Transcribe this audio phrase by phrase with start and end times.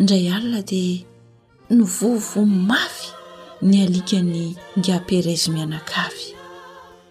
[0.00, 1.04] indray alina dia
[1.70, 3.08] nyvovomy mafy
[3.68, 6.26] ny alikany ngapereze mianakavy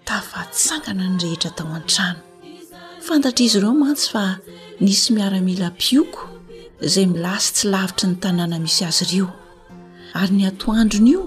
[0.08, 2.20] tafatsangana nyrehetra tao an-trano
[3.06, 4.24] fantatra izy ireo mantsy fa
[4.84, 6.22] nisy miaramila pioko
[6.88, 9.30] izay milasy tsy lavitra ny tanàna misy azy ireo
[10.20, 11.24] ary ny atoandrony io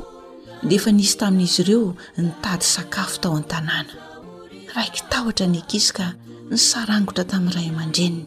[0.66, 3.94] di efa nisy tamin'izy ireo nitady sakafo tao an-tanàna
[4.74, 6.06] raiky tahotra ny ankizy ka
[6.50, 8.18] ny sarangotra tamin'nyiray aman-dreniny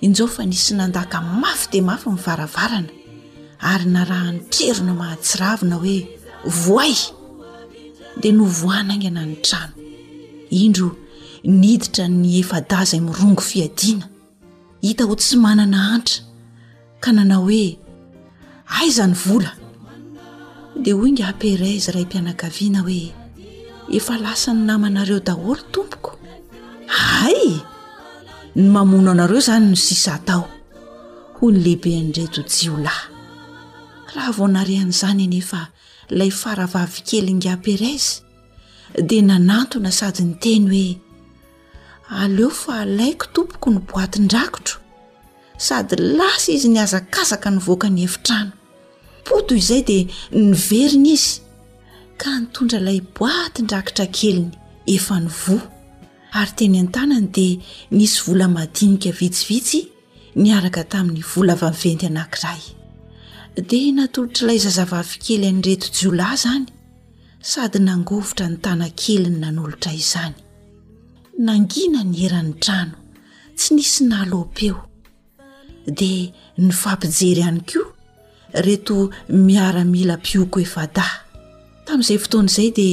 [0.00, 2.88] in'zao fa nisy nandaka mafy de mafy mivaravarana
[3.72, 5.98] ary narahnytrerina mahatsiravina hoe
[6.64, 6.94] voay
[8.20, 9.74] de no voana angy anany trano
[10.60, 10.88] indro
[11.60, 14.06] niditra ny efa-dazay mirongo fiadiana
[14.84, 16.22] hita ho tsy manana antra
[17.02, 17.78] ka nanao hoe
[18.80, 19.52] aizany vola
[20.82, 23.02] di ho ingy ampireza ray mpianakaviana hoe
[23.96, 26.10] efa lasany namanareo daholo tompoko
[27.24, 27.75] ay
[28.56, 30.48] ny mamono anareo zany no sisa atao
[31.38, 33.04] hoy ny lehibe n dray tojiolahy
[34.14, 35.60] raha vonarehan'izany enefa
[36.18, 38.24] lay faravavy kelinygapereze
[39.06, 40.96] dea nanantona sady nyteny hoe
[42.20, 44.80] aleo fa laiko tompoko ny boatyndrakitro
[45.56, 48.52] sady lasa izy ny azakazaka nyvoaka ny hefitrano
[49.24, 49.98] poto izay di
[50.32, 51.40] nyverina izy
[52.16, 54.50] karaha nytondra ilay boaty ndrakitra keliny
[54.86, 55.75] efa ny voa
[56.36, 57.60] ary teny an-tanany dia
[57.96, 59.80] nisy vola madinika vitsivitsy
[60.44, 62.62] niaraka tamin'ny vola vaventy anankiray
[63.70, 66.66] dia natolotra ilay zazavavy kely anyreto jiola izany
[67.52, 70.36] sady nangovitra ny tana kelyny nanolotra izany
[71.48, 72.96] nangina ny eran'ny trano
[73.58, 74.76] tsy nisy nalompeo
[75.98, 76.32] dia
[76.64, 77.90] ny fampijery ihany koa
[78.66, 78.96] reto
[79.48, 81.06] miaramila pioko efa da
[81.86, 82.88] tamin'izay fotoana izay di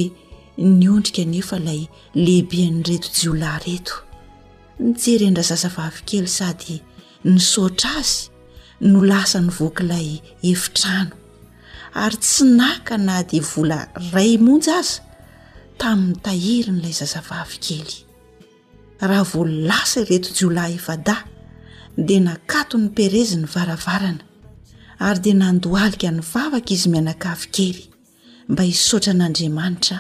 [0.58, 3.94] ny ondrika nefa ilay lehibenyreto jiolahy reto
[4.80, 6.78] nijerendra zazavavykely sady
[7.26, 8.30] nysaotra azy
[8.82, 10.10] no lasa nyvoakyilay
[10.52, 11.16] efitrano
[12.04, 15.02] ary tsy naka na dia vola ray monjy aza
[15.78, 17.94] tamin'ny tahiry n'ilay zazavavykely
[19.02, 21.18] raha vo lasa ireto jiolay efada
[21.98, 24.24] dia nakato ny piarezi ny varavarana
[25.00, 27.82] ary dia nandoalika ny vavaka izy mianakavokely
[28.50, 30.00] mba hisaotra an'andriamanitra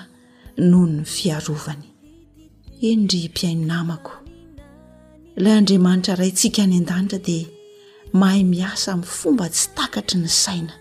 [0.57, 1.85] noho nny fiarovany
[2.89, 4.11] endry mpiainonamako
[5.37, 7.47] ilay andriamanitra ray ntsika any an-danitra dia
[8.13, 10.73] mahay miasa amin'ny fomba tsy takatry ny saina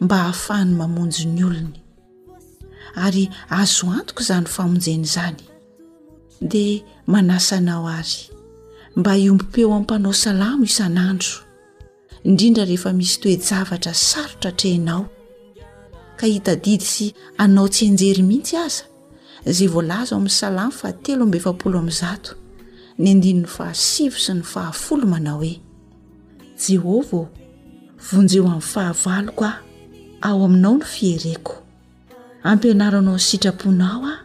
[0.00, 1.74] mba hahafahany mamonjo ny olony
[3.04, 5.40] ary azo antoko izany famonjeny izany
[6.50, 8.20] dia manasanao ary
[8.96, 11.32] mba iombi-peo aminmpanao salamo isan'andro
[12.28, 15.04] indrindra rehefa misy toejavatra sarotra trehnao
[16.18, 17.06] ka hitadidi sy
[17.42, 18.84] anao tsy enjery mihitsy aza
[19.52, 22.32] zay voalaza ao amin'ny salamy fa telo ambeefapolo am'nyzato
[23.00, 25.54] ny andiny'ny fahasivo sy ny fahafolo manao hoe
[26.64, 27.22] jehova ô
[28.10, 29.60] vonjeo amin'ny fahavaloko ao
[30.38, 31.54] ao aminao no fiereko
[32.42, 34.18] ampianaranao ny sitraponao aho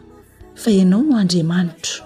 [0.54, 2.04] fa ianao no andriamanitro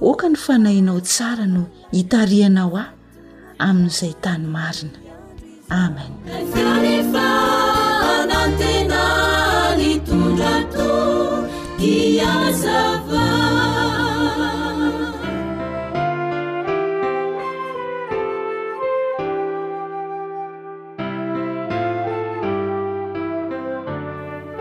[0.00, 1.62] oka ny fanahinao tsara no
[1.92, 2.86] hitarianao ao
[3.68, 4.96] amin'izay tany marina
[5.68, 6.10] amen
[11.78, 13.20] iazapa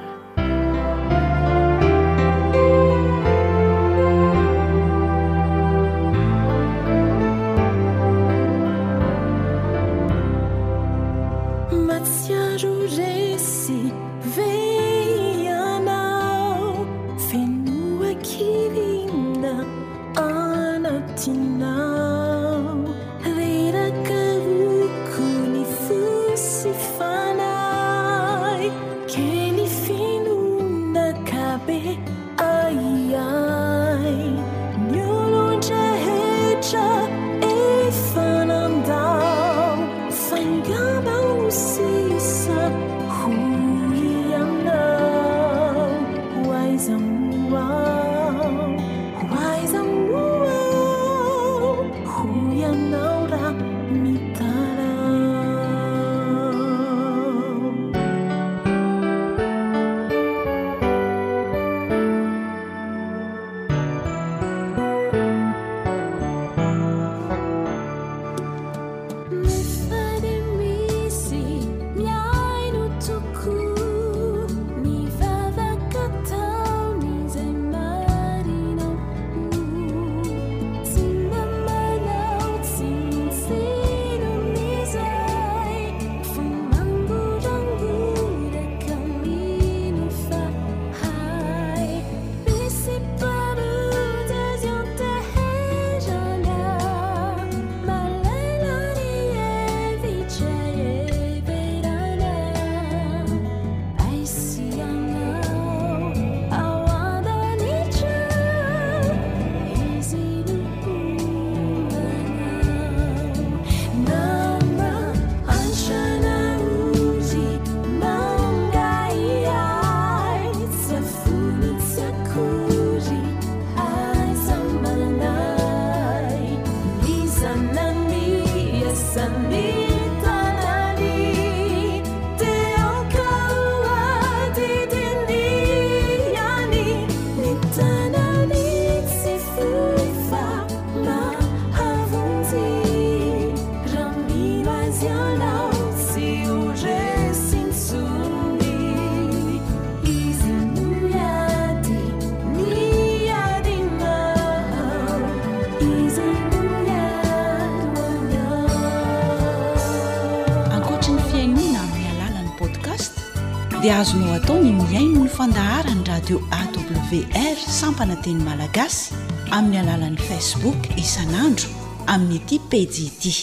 [163.99, 169.11] azonao ataony miaino ny fandahara ny radio awr sampana teny malagasy
[169.51, 171.67] amin'ny alalan'ni facebook isan'andro
[172.13, 173.35] amin'ny ity pejiti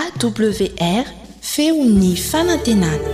[0.00, 1.04] awr
[1.52, 3.09] feo ny fanantenany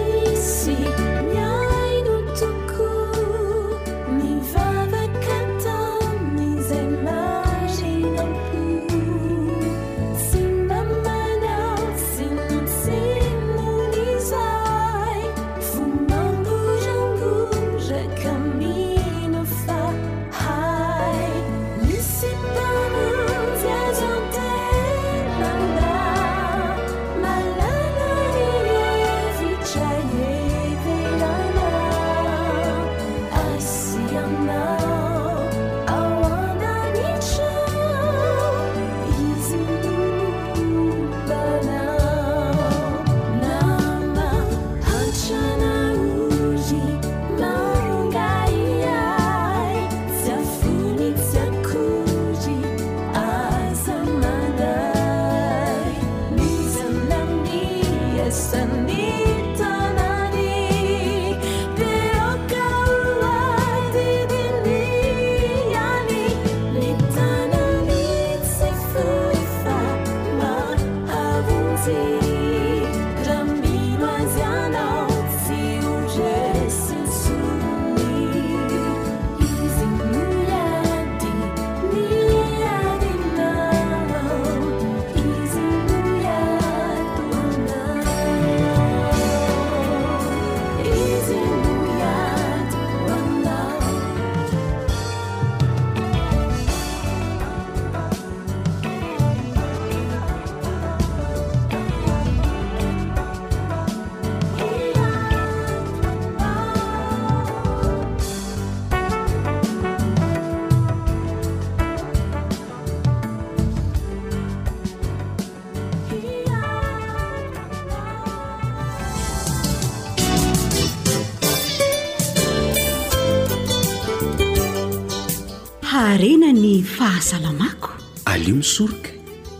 [126.04, 127.88] arena ny fahasalamako
[128.32, 129.08] alio misoroka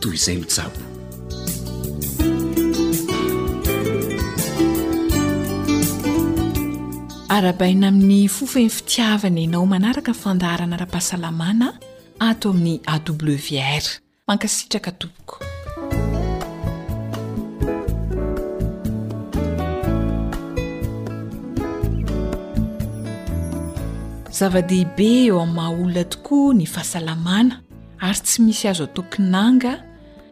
[0.01, 0.77] toy izay mijabo
[7.37, 11.67] arabaina amin'ny fofeny fitiavana anao manaraka fandaharana rapahasalamana
[12.27, 13.85] ato amin'ny awr
[14.29, 15.09] mankasitraka too
[24.37, 27.53] zava-dehibe eo amin'nymaha olona tokoa ny fahasalamana
[28.07, 29.73] ary tsy misy azo atokinanga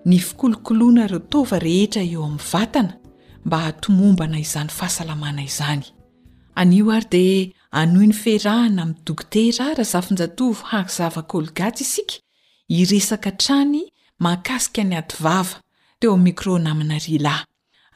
[0.07, 2.93] ny fikolokolona ireo tova rehetra eo amin'ny vatana
[3.45, 5.83] mba tomombana izany fahasalamana izany
[6.61, 12.17] anio ary dia anoiny ferahana m dokotea raha zafnatv hazaakolgaty isika
[12.79, 13.81] iresaka trany
[14.25, 15.55] makasika ny aty vava
[15.99, 17.41] teomikro namnarilay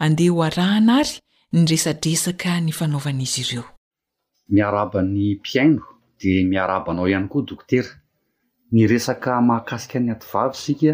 [0.06, 1.16] andea ho arahna ary
[1.54, 5.88] niresadresaka ny fanaovanaizy ireoyrnypiaio
[6.22, 7.92] de miarabanao ihany koa dokotera
[8.74, 10.94] ny resaka mahakasika ny ati vava sika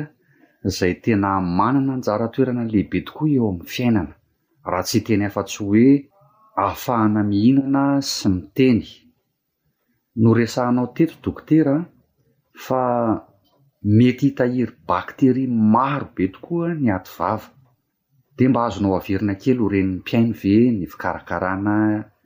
[0.68, 4.14] izay tena manana njara toerana lehibe tokoa eo amin'ny fiainana
[4.72, 5.88] raha tsy teny afa-tsy hoe
[6.66, 8.82] ahafahana mihinana sy miteny
[10.22, 11.76] no resahanao teto dokotera
[12.66, 12.82] fa
[13.98, 17.48] mety hitahiry baktery maro be tokoa ny ati vava
[18.38, 21.76] dea mba azonao averina kely renyn'ny mpiaino ve ny fikarakarana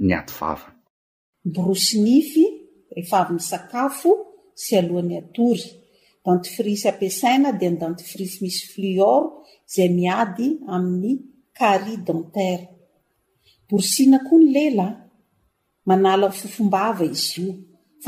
[0.05, 0.67] ny ati vava
[2.99, 4.11] efaavmisakafo
[4.63, 5.65] sy aloany atory
[6.25, 9.27] dantifrisy mpisaina di ny dantifrisy misy flioro
[9.73, 11.15] zay miady amin'ny
[11.57, 12.65] kary dantera
[13.67, 14.87] borsina koa ny lela
[15.89, 17.53] manalayfofombava izy io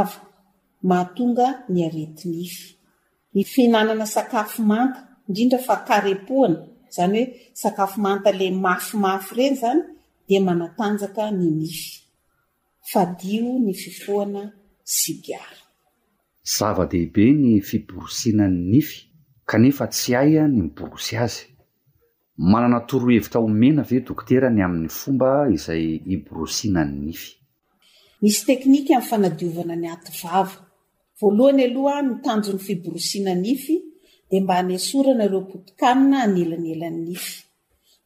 [0.89, 2.75] mahatonga ny areti nify
[3.35, 6.59] ny fiinanana sakafo manta indrindra fa karepoana
[6.91, 7.27] izany hoe
[7.63, 9.81] sakafo manta la mafimafy ireny zany
[10.27, 11.99] di manatanjaka ny nify
[12.91, 15.55] fadio ny fifoanaar
[16.57, 18.97] zava-behibe ny fiborosina ny nify
[19.51, 21.39] kanefa tsy aia ny miborosy azy
[22.37, 25.85] manana torohevita omena ve dokoterany amin'ny fomba izay
[26.15, 27.31] iborosina ny nify
[28.23, 30.62] misyteknkami'nyfanadiovana ny atvavo
[31.31, 33.77] loany aloha mitanjony fiborosina nify
[34.31, 37.35] de mba hanysoranareo potikanina anelanelannify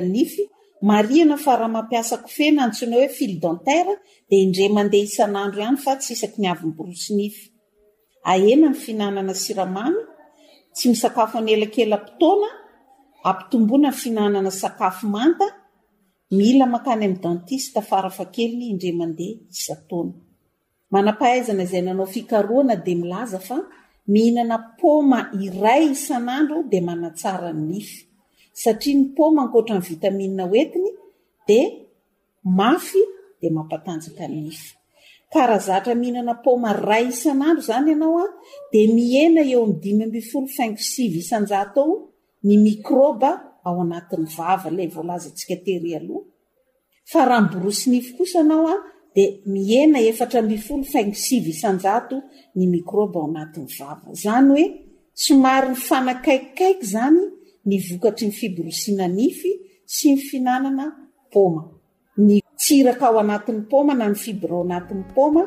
[1.76, 3.96] mampiasa kofe nantsona oe fildentera ro
[4.80, 5.06] any
[5.84, 7.14] fa syisak naborosy
[9.42, 9.54] sy
[10.88, 12.48] miakafony elakelatona
[13.28, 15.46] ampitombona ny fiinanana sakafo manta
[16.30, 20.14] mila makany ami'ny dentista farafa kelny indre mandea isatona
[20.94, 23.58] manapahaizana izay nanao fikaroana de milaza fa
[24.12, 28.00] mihinana poma iray isan'andro de manatsara nnify
[28.62, 30.90] satria ny poma ankoatra ny vitamina oetiny
[31.48, 31.58] de
[32.58, 33.02] mafy
[33.40, 34.60] de mampatanjika nif
[35.58, 38.24] azatra mihinanaoma ray isan'andro zany anaoa
[38.70, 41.82] di miena eo amidimy ambi folo fangy fsivy isanjato
[42.46, 43.30] ny mikroba
[47.12, 48.76] siaerahamborosynif osa naoa
[49.16, 49.24] de
[49.54, 52.22] miena efatramfolo faiysisjao
[52.56, 54.66] ny mikroba ao anatin'ny vava zany oe
[55.24, 57.22] somary ny fanakaikikaiky zany
[57.68, 59.52] ny vokatry ny fibrosinanify
[59.94, 60.84] sy ny fihinanana
[61.32, 61.62] poma
[62.26, 65.42] ny tsiraka ao anatin'ny poma na nyfibra ao anatin'ny poma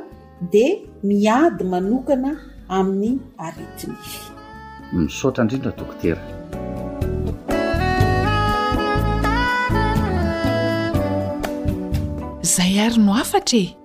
[0.54, 0.66] de
[1.10, 2.32] miady manokana
[2.68, 4.14] amin'ny aritinif
[12.56, 13.76] zay ary no afatra e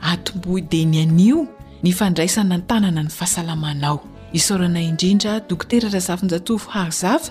[0.00, 1.40] atombo de ny anio
[1.84, 3.98] ny fandraisana antanana ny fahasalamanao
[4.32, 7.26] isaorana indrindra dokoterara zafinjatofo hahzava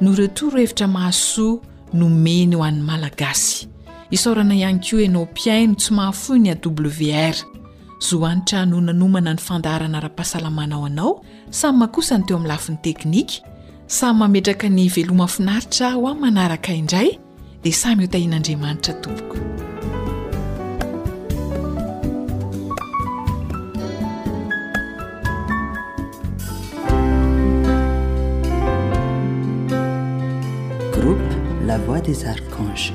[0.00, 1.58] no retoro hevitra mahasoa
[1.94, 3.68] no meny ho an'ny malagasy
[4.10, 7.36] isarana ianko inao mpiaino tsy mahafoiny a wr
[8.08, 13.34] zohanitra no nanomana ny fandarana ra-pahasalamanao anao samy mahakosa ny teo amin'ny lafin'ny teknika
[13.86, 17.08] samy mametraka ny veloma finaritra ho an manaraka indray
[17.62, 19.36] di samy hotahin'andriamanitra toboko
[31.78, 32.92] بوادزركانش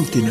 [0.00, 0.30] ntena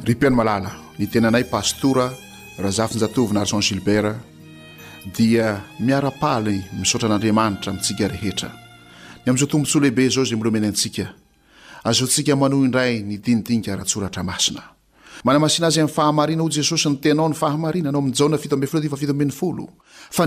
[0.00, 2.08] ry mpianomalala ny tenanay pastoura
[2.56, 4.16] raha zafinjatovina argent gilbert
[5.16, 5.48] dia
[5.86, 8.48] miarapaly misaotra n'andriamanitra amitsika rehetra
[9.22, 11.06] ny amn'izao tombontsoa lehibe zao zay molo mena antsika
[11.88, 14.62] azontsika manoha indray nydinidinika raha tsoratra masina
[15.26, 19.68] manamasina azy am'ny fahamarina ao jesosy ny tenao ny fahamarina nao aaona fitoeoony oo
[20.14, 20.26] yaaa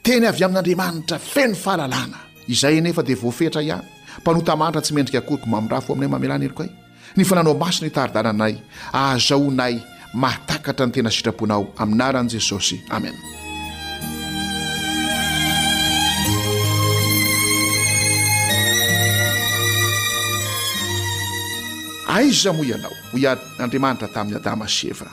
[0.07, 2.19] teny avy amin'andriamanitra feny fahalalàna
[2.55, 3.85] izay nefa dia voafeitra ihany
[4.21, 6.75] mpanotamanitra tsy mendrika akoryko mamondra fo aminay mamealana elo ko ay e.
[7.17, 8.55] ny fa nanao masony htaridananay
[9.09, 9.75] azaonay
[10.23, 13.15] matakatra ny tena sitraponao aminaran'i jesosy amen
[22.17, 25.13] aiza moa ianao ho ian'andriamanitra tamin'ny adama sevra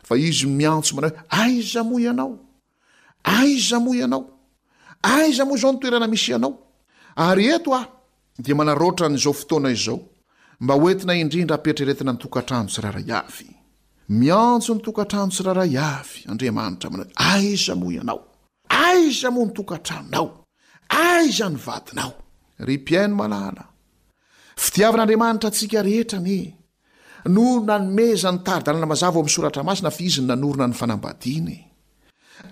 [0.17, 2.31] izy miantso mana oe aiza moa ianao
[3.23, 4.23] aiza moa ianao
[5.03, 6.51] aiza moa zao ny toerana misy ianao
[7.15, 7.85] ary eto ao
[8.43, 9.99] dia manarotran'izao fotoana izao
[10.59, 13.47] mba oentina indrindra apetreretina ny tokatranotsiraray avy
[14.21, 18.19] miantso ny tokatranotsiraray avy andriamanitra mana oe aiza moa ianao
[18.83, 20.25] aiza moa ny tokatraonao
[21.01, 22.13] aiza ny vadinao
[27.27, 31.55] norona ny mezany taridalanamazava o ami'ny soratra masina fa izyny nanorona ny fanambadiany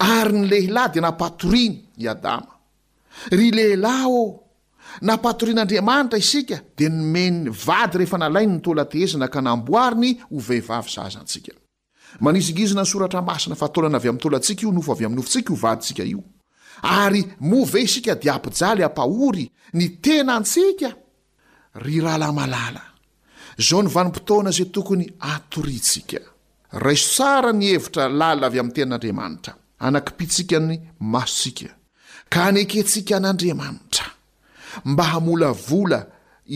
[0.06, 2.60] ary ny lehilahy dia nampatoriny iadama
[3.34, 4.44] ry lehilahy ô
[5.02, 11.54] nampatorian'andriamanitra isika dia nomeny vady rehefa nalainy nytolatehezina ka namboariny ho vehivavy zazantsika
[12.22, 16.18] nzgizna nysoratra asina taolna ay 'tolantska nof d
[16.82, 20.94] ary move isika dia ampijaly ampahory ny tena antsika
[21.76, 22.89] ry rahalamalala
[23.60, 26.20] izao ny vanimpotona zay tokony atorintsika
[26.72, 29.54] raiso tsara ny hevitra lala avy amin'ny tenan'andriamanitra
[29.88, 30.76] anakipitsikany
[31.12, 31.70] maosika
[32.32, 34.06] ka anekentsika n'andriamanitra
[34.90, 36.00] mba hamola vola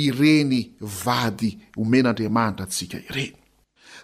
[0.05, 0.59] ireny
[1.05, 3.33] vady omen'andriamanitra antsika ireny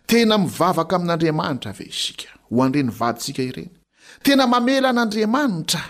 [0.10, 3.70] tena mivavaka amin'andriamanitra ve isika ho an'ireny vadinsika ireny
[4.26, 5.84] tena mamela an'andriamanitra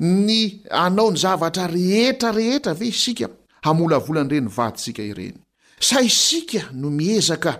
[0.00, 0.40] ny
[0.84, 3.26] anao ny zavatra rehetra rehetra ve isika
[3.66, 5.41] hamola vola nyreny vadisika ireny
[5.88, 7.52] sa isika no miezaka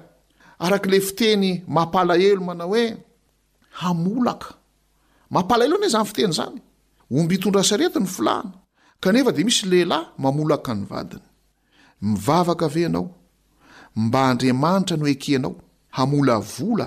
[0.65, 2.85] araka le fiteny mampalahelo manao hoe
[3.81, 4.51] hamolaka
[5.35, 6.59] mampalahelo ana he izany fiteny izany
[7.19, 8.53] ombitondra sarety ny filahana
[9.03, 11.25] kanefa dia misy lehilahy mamolaka ny vadiny
[12.07, 13.07] mivavaka ave anao
[14.03, 15.55] mba andriamanitra no ekenao
[15.97, 16.87] hamolavola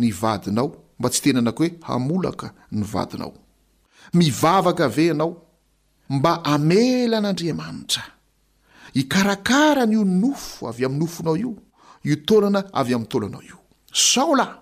[0.00, 3.32] ny vadinao mba tsy teny anako hoe hamolaka ny vadinao
[4.18, 5.32] mivavaka ave anao
[6.16, 8.02] mba hamelan'andriamanitra
[8.94, 11.54] ikarakara ny o nofo avy amin'ny nofonao io
[12.04, 13.58] io taolana avy amin'ny tolanao io
[13.92, 14.54] saolahy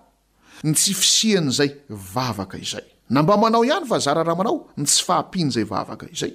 [0.63, 6.07] ny tsy fisihan' izay vavaka izay nambamanao ihany fa zararamanao ny tsy fahapian' izay vavaka
[6.11, 6.33] izay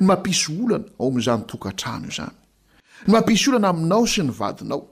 [0.00, 2.32] ny mampisy olana ao amn'izany tokatrano io zany
[3.06, 4.82] ny mampisy olana aminao sy ny vadinao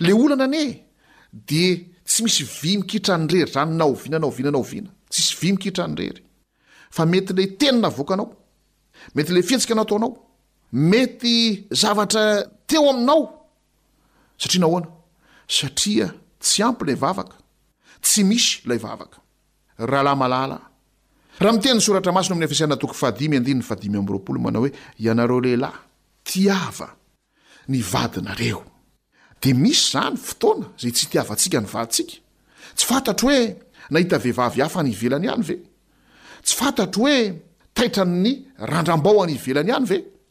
[0.00, 0.82] le olana anie
[1.32, 6.22] di tsy misy vimikitra nyrery zany naovinanao vinanao viana tssy vi mikitra nyrery
[6.90, 8.30] fa mety la tenina voakanao
[9.14, 10.29] mety le fietsika nao ataonao
[10.72, 13.46] mety zavatra teo aminao
[14.38, 14.86] satria na hoana
[15.48, 17.36] satria tsy ampy ilay vavaka
[18.04, 19.18] tsy misy lay vavaka
[19.90, 20.58] rahalamalala
[21.42, 24.70] raha mitena ny soratra masino amin'ny afina tokofaadmmroaol manao hoe
[25.04, 25.76] ianareo lehilahy
[26.28, 26.88] tiava
[27.68, 28.62] ny vadinareo
[29.42, 32.16] de misy zany fotoana zay tsy tiavantsika ny vaditsika
[32.76, 33.40] tsy fantatr hoe
[33.92, 35.54] nahita vehivavy hafa ny ivelany iany ve
[36.46, 37.16] tsy fantatr hoe
[37.74, 38.32] taitranny
[38.70, 39.98] randrambao any ivelany hany ve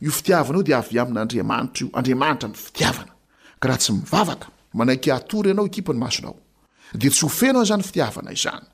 [0.00, 3.12] io fitiavana io de avy amin'n'andriamanitra io andriamanitra ny fitiavana
[3.60, 6.36] ka raha tsy mivavaka manaky atory ianao ekipny masonao
[6.94, 8.66] de tsy ofenazany fitiavana izany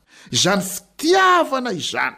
[0.42, 2.16] zany fitiavana izany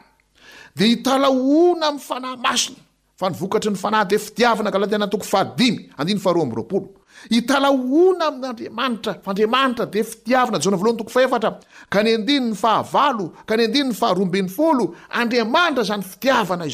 [0.79, 2.81] de italahona ami'ny fanahy masona
[3.19, 6.83] fa nyvokatry ny fanah de fitiavana ka laa tatoi
[7.39, 11.51] italaoona amin'nyandriamanitra adiamanitra de fitiavanaahany tofeatra
[11.93, 14.85] ka ny adinyny fahavalo ka ny adinyny faharoambenyfolo
[15.21, 16.67] andriamanitra zany fitiavana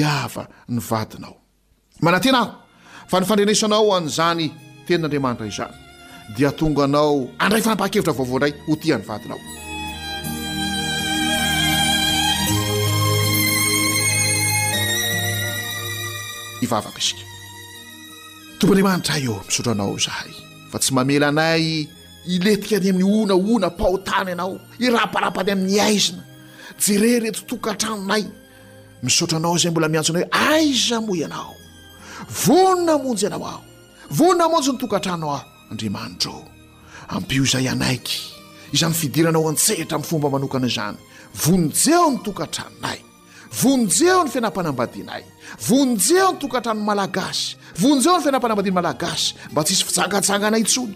[0.00, 0.42] yaafa
[3.12, 4.42] yfdrsanao an'zay
[4.90, 5.76] ten'andriamanitraizany
[6.36, 9.40] dia tonga anao andray faampaha-kevitra vaovaoandray ho tiany fatinao
[16.66, 17.18] ivavaka izk
[18.58, 20.32] tombo andriamanitra y o misaotranao zahay
[20.70, 21.88] fa tsy mamela ana y
[22.34, 24.52] iletika any amin'ny oina oina paotany ianao
[24.84, 26.22] irahaparapany amin'ny aizina
[26.84, 28.24] jereretotokatranonay
[29.04, 31.52] misotra anao zay mbola miantso anay hoe aiza mo ianao
[32.42, 33.62] vonona amonjy ianao aho
[34.18, 35.38] vonnamonjy ny tokatranooa
[35.70, 36.34] andriamanidro
[37.14, 38.18] ampio izay anaiky
[38.74, 40.96] izany fidiranao an-tsehitra am'yfomba manokana izany
[41.44, 42.98] vonjeo ny tokatranonay
[43.62, 45.22] vonjeo ny fianam-panambadinay
[45.68, 50.90] vonjeo ny tokatranomalagasynjeon fanam-panabadinaalaasy mba ts isy fiangajangana itson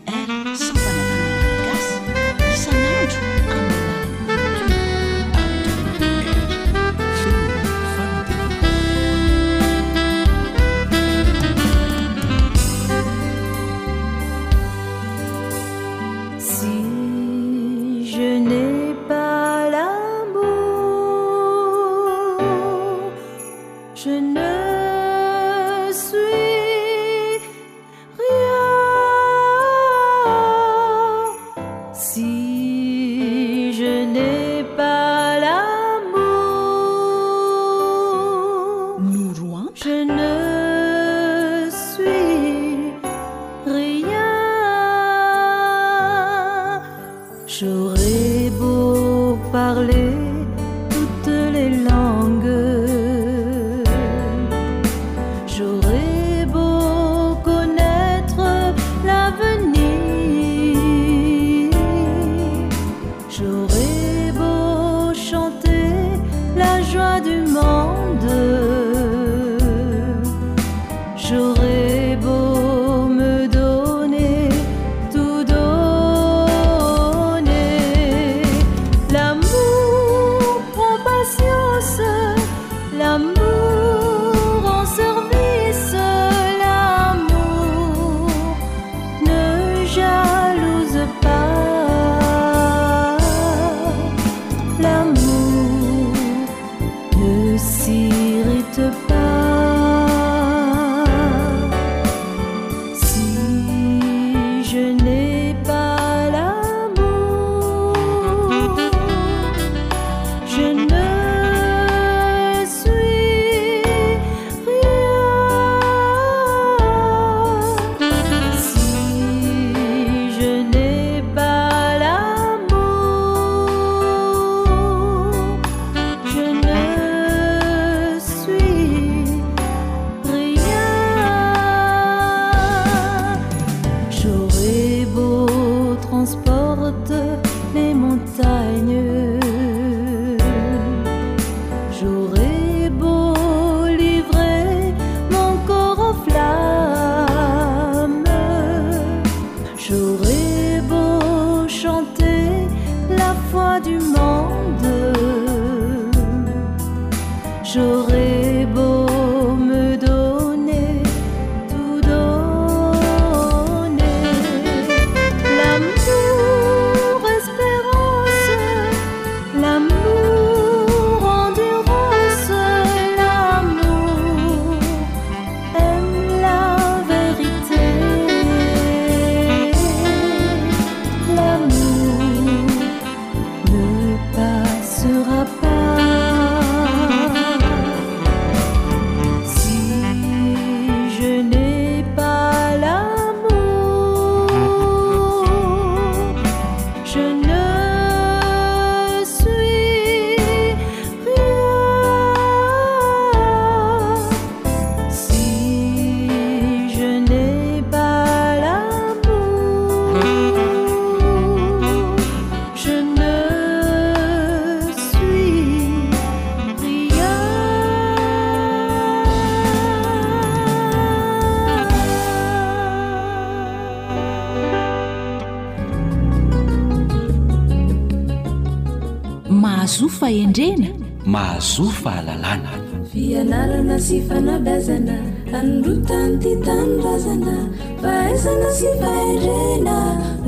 [230.08, 230.88] faendrena
[231.32, 232.70] mahazofahalalana
[233.12, 235.16] fianarana sy fanabazana
[235.58, 237.54] anorotany ty tanorazana
[238.02, 239.96] fahaizana sy fahendrena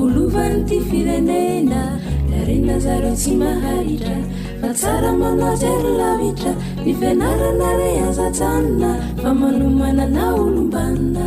[0.02, 1.82] olovan'ny ty firenena
[2.30, 4.16] larena zareo tsy maharitra
[4.60, 6.52] fa tsara malatsy rolavitra
[6.84, 11.26] nifianarana re azatsanona fa manomanana olombanina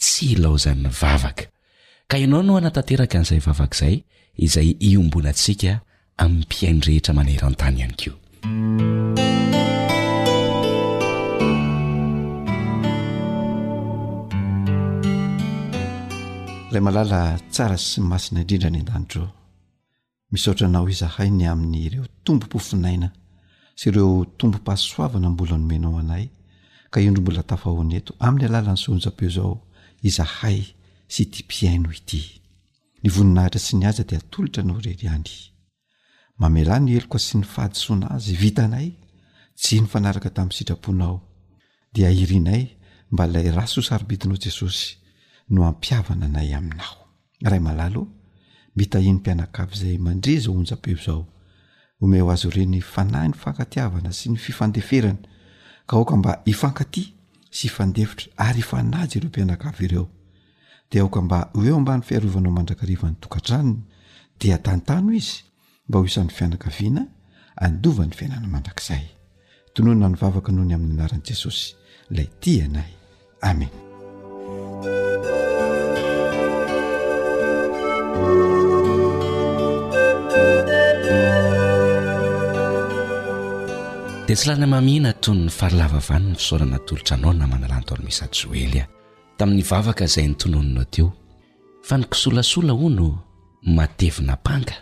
[0.00, 1.44] tsy ilahozany ny vavaka
[2.10, 3.96] ka inao no anatanteraka n'izay vavakaizay
[4.46, 5.72] izay io mbonantsika
[6.22, 8.10] ami'y piainrehetra maneran-tany ihany ko
[16.72, 17.20] ray malala
[17.54, 19.26] tsara sy masina indrindra ny an-danitro
[20.32, 23.08] misaotranaho i zahay ny amin'n' ireo tombompofinaina
[23.78, 26.24] sy ireo tombom-pasoavana mbola nomenao anay
[26.92, 29.52] ka iondro mbola tafahoneto amin'ny alala ny sohonjampeo zao
[30.02, 30.62] izahay
[31.10, 32.20] sy tipiaino ity
[33.02, 35.28] ny voninahitra sy ni aza de atolotra anao rery any
[36.38, 38.88] mamelano eloko sy ny fahadisoana azy vita anay
[39.58, 41.16] tsy ny fanaraka tamin'ny sitraponao
[41.94, 42.64] dia irianay
[43.12, 44.94] mba lay raso sarobidinao jesosy
[45.54, 46.96] no ampiavana anay aminao
[47.48, 48.02] ray malalo
[48.76, 51.20] mitai ny mpianakafo zay mandre zao onjabeo zao
[52.00, 55.24] ome ho azy reny fanahy ny fankatiavana sy ny fifandeferana
[55.88, 57.17] ka oka mba ifankaty
[57.50, 60.08] sy fandefitra ary fanajy ireo mpianaka avo ireo
[60.90, 63.78] dia aoka mba hoeo ambany fiarovanao mandrakarivany tokantranona
[64.40, 65.42] dia tantano izy
[65.88, 67.06] mba ho isan'ny fianakaviana
[67.56, 69.04] andova ny fiainana mandrakizay
[69.74, 71.74] tonoyna nyvavaka noho ny amin'ny anaran'i jesosy
[72.10, 72.90] ilay ty ianay
[73.40, 73.76] amena
[84.28, 88.80] dea tsy lanay mamihina tony ny faralavavany ny fisorana tolotra anao namana lanto alomisad joely
[88.82, 88.88] ah
[89.38, 91.08] tamin'ny vavaka izay ny tononinao teo
[91.82, 93.06] fa ny kisolasola ho no
[93.62, 94.74] matevina mpanga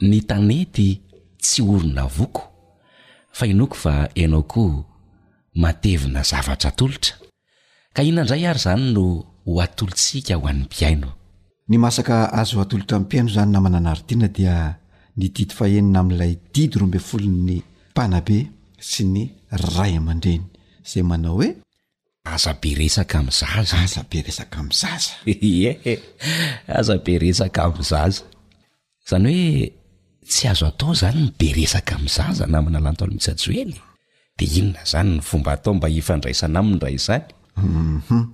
[0.00, 0.88] ny tanety
[1.38, 2.42] tsy orona voko
[3.30, 4.82] fa inoko fa enao koa
[5.54, 7.14] matevina zavatra tolotra
[7.94, 9.04] ka ihnona indray ary izany no
[9.46, 11.12] ho atolotsika ho an'ny mpiaino
[11.68, 14.56] ny masaka azo ho atolotra ny piaino zany namana naritiana dia
[15.16, 17.62] nydidy fahenina amin'ilay didy rombey folo'ny
[17.94, 18.38] mpanabe
[18.84, 19.22] sy ny
[19.76, 20.44] ray aman-dreny
[20.90, 21.48] zay manao hoe
[22.34, 25.14] azabe resaka am'zaza aza be resaka m'zaza
[25.64, 25.72] ye
[26.78, 28.22] azabe resaka am'zaza
[29.08, 29.72] zany hoe
[30.30, 33.72] tsy azo atao zany ny be resaka ami'zaza namana lanto no misy ajoeny
[34.36, 37.24] de inona zany ny fomba atao mba ifandraisana ami'nray zany
[37.56, 38.24] uum mhm.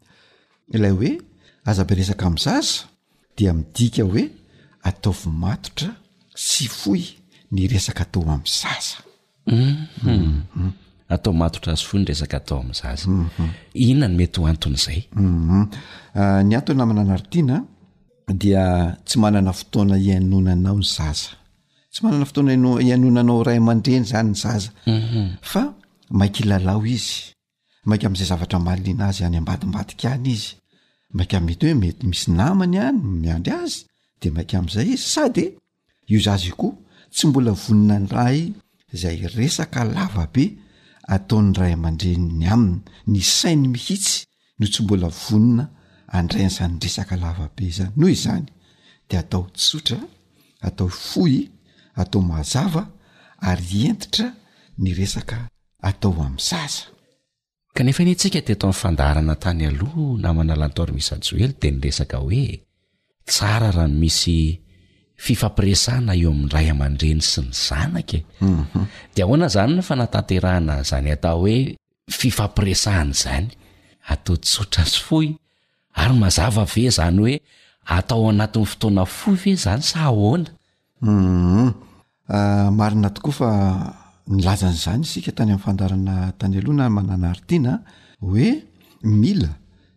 [0.74, 1.11] ilay hoe
[1.68, 2.76] aza be resaka ami'zaza
[3.38, 4.24] dia midika hoe
[4.88, 5.88] ataovy matotra
[6.48, 7.03] sy foy
[7.55, 8.98] ny resaka atao am'n zaza
[9.51, 9.86] Hmm.
[10.05, 10.68] Hmm.
[11.11, 13.28] atao matotra azy fo nresaka atao am''zazy hmm,
[13.82, 17.57] inona no mety hoanton'zay ah, ny antony namana anaritiana
[18.40, 18.62] dia
[19.07, 21.30] tsy manana fotoana ianonanao ny zaza
[21.92, 22.53] tsy manana fotoana
[22.88, 25.24] ianonanao ray amandreny zany ny zaza mhm.
[25.51, 25.62] fa
[26.18, 27.11] maiky lalao izy
[27.88, 30.48] maik am'zay zavatra mahaliana azy any ambadimbadika any izy
[31.16, 33.76] maik mity hoe mety misy namany any miandry azy
[34.20, 35.44] de maika amn'izay izy sady
[36.12, 36.72] io zazy okoa
[37.14, 38.42] tsy mbola vonina ny rahy
[38.93, 40.59] zay resaka lavabe
[41.09, 44.26] ataon'ny ray amandreny aminy ny sainy mihitsy
[44.59, 45.64] noho tsy mbola vonina
[46.18, 48.47] andrayny zany resaka lavabe zany noho izany
[49.09, 49.99] dea atao tsotra
[50.66, 51.34] atao foy
[52.01, 52.82] atao mazava
[53.51, 54.26] ary entitra
[54.82, 55.36] ny resaka
[55.88, 56.84] atao amin'ny zaza
[57.76, 62.45] kanefa ny antsika te atao amn'nyfandaarana tany aloha na manalantory misajoely di ny resaka hoe
[63.30, 64.38] tsara rano misy
[65.21, 68.85] fifampiresana eo amin'ny ray aman-dreny sy ny zanaka mhm.
[69.14, 71.57] de ahoana zany no fanatanterahana zany atao hoe
[72.18, 73.49] fifampiresahana zany
[74.12, 75.27] atao tsotra sy foy
[76.01, 77.35] ary mazava ve zany hoe
[77.97, 80.49] atao anatin'ny fotoana fo ve zany sa ahoana
[81.09, 81.68] um
[82.79, 83.49] marina tokoafa
[84.35, 87.75] nilazan'zany isika tany amin'ny fandarana tany alohana manana haritiana
[88.25, 88.49] hoe
[89.21, 89.51] mila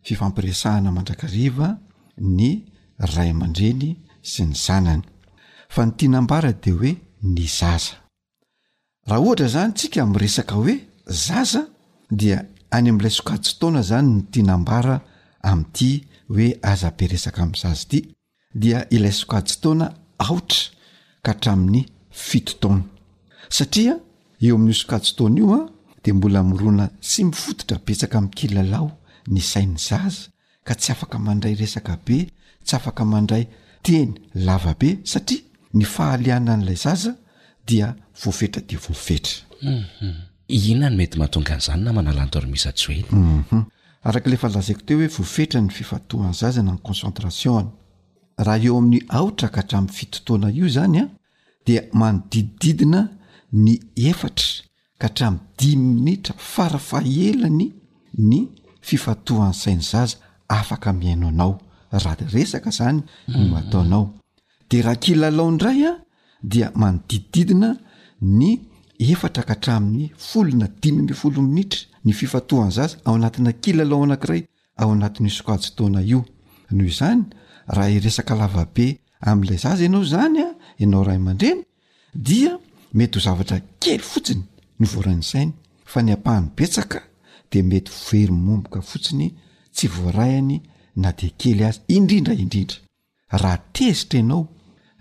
[0.07, 1.67] fifampiresahana mandrakariva
[2.35, 2.41] ny
[3.13, 3.89] ray ama-dreny
[4.31, 5.03] sy ny zanany
[5.73, 6.91] fa nytia nambara dea hoe
[7.35, 7.95] ny zaza
[9.07, 10.73] raha ohatra zany tsika miresaka hoe
[11.25, 11.61] zaza
[12.19, 12.37] dia
[12.75, 14.95] any amin'ilay sokaji taona zany ny tianambara
[15.51, 15.89] amin'iti
[16.33, 17.99] hoe aza be resaka min'ny zaza ti
[18.61, 19.85] dia ilay sokaje taona
[20.25, 20.63] aotra
[21.25, 21.79] ka hatramin'ny
[22.27, 22.83] fitotaona
[23.57, 23.95] satria
[24.45, 25.61] eo amin'io sokaji taona io a
[26.03, 28.87] dia mbola mirona sy mifototra betsaka min' kilalao
[29.33, 30.21] ny sain'ny zaza
[30.67, 32.17] ka tsy afaka mandray resaka be
[32.65, 33.43] tsy afaka mandray
[33.85, 34.09] teny
[34.47, 35.43] lavabe satria
[35.73, 37.13] ny fahaliana n'ilay zaza
[37.67, 37.93] dia
[38.23, 40.13] voafetra de voafetra mhm.
[40.47, 43.61] iona no mety matonga n'izany na manalandormisatso ny mhm.
[44.09, 47.71] arak' lefa lasaiko teo hoe voafetra ny fifatohany zaza na ny concentrationna
[48.45, 51.07] raha eo amin'ny aotra ka hatrami'ny fitotoana io zany a
[51.65, 53.01] dia manodidididina
[53.51, 54.45] ny efatra
[54.97, 57.69] ka hatrami diminitra farafahelany
[58.29, 58.41] ny
[58.81, 60.17] fifatohan' sainy zaza
[60.47, 61.61] afaka miaino anaao
[61.91, 64.11] raha resaka zany no ataonao
[64.67, 65.93] de raha kialaondray a
[66.51, 67.69] dia manodidididina
[68.39, 68.47] ny
[69.13, 74.41] efatraka hatramin'ny folona dinymby folo minitra ny fifatohany zazy ao anatiny kia lao anakiray
[74.81, 76.19] ao anatinyiskajy taona io
[76.75, 77.23] noho izany
[77.75, 78.85] raha iresaka lavabe
[79.29, 80.49] amin'ilay zaza ianao zany a
[80.81, 81.61] ianao rahai man-dreny
[82.27, 82.51] dia
[82.97, 84.43] mety ho zavatra kely fotsiny
[84.79, 85.51] novoran'sainy
[85.91, 86.99] fa ny ampahany betsaka
[87.51, 89.27] de mety verymomboka fotsiny
[89.75, 90.57] tsy voaraiany
[91.01, 92.77] na dia kely azy indrindra indrindra
[93.37, 94.47] raha tezitra ianao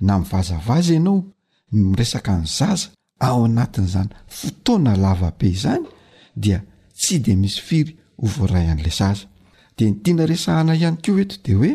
[0.01, 1.25] na mivazavaza ianao
[1.73, 2.89] miresaka ny zaza
[3.21, 5.85] ao anatin'zany fotoana lavabe zany
[6.43, 6.59] dia
[6.99, 9.25] tsy de misy firy hovoray an'la zaza
[9.77, 11.73] de nydina resahana ihany ko eto de hoe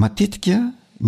[0.00, 0.56] matetika